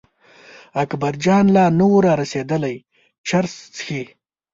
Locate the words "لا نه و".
1.55-1.97